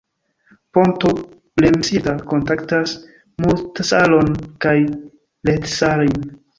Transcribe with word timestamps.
Ponto 0.77 1.11
Lemmensilta 1.65 2.15
kontaktas 2.33 2.97
Muuratsalon 3.45 4.35
kaj 4.67 4.77
Lehtisaarin. 5.49 6.23